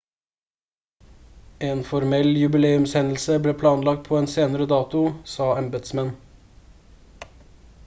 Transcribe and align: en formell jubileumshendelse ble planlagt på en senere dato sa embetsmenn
en 1.65 1.83
formell 1.89 2.37
jubileumshendelse 2.43 3.37
ble 3.45 3.55
planlagt 3.65 4.03
på 4.09 4.19
en 4.21 4.31
senere 4.33 4.69
dato 4.75 5.05
sa 5.35 5.53
embetsmenn 5.65 6.11